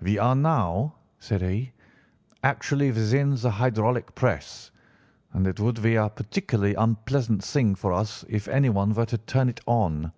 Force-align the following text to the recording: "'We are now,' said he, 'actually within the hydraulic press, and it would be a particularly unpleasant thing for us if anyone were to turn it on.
"'We 0.00 0.18
are 0.18 0.34
now,' 0.34 0.94
said 1.20 1.42
he, 1.42 1.70
'actually 2.42 2.90
within 2.90 3.36
the 3.36 3.52
hydraulic 3.52 4.12
press, 4.16 4.72
and 5.32 5.46
it 5.46 5.60
would 5.60 5.80
be 5.80 5.94
a 5.94 6.08
particularly 6.10 6.74
unpleasant 6.74 7.44
thing 7.44 7.76
for 7.76 7.92
us 7.92 8.24
if 8.28 8.48
anyone 8.48 8.92
were 8.94 9.06
to 9.06 9.18
turn 9.18 9.48
it 9.48 9.60
on. 9.66 10.10